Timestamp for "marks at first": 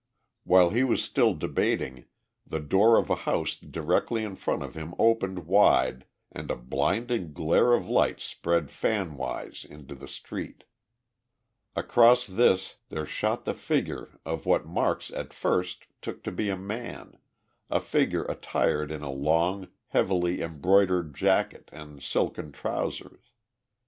14.65-15.85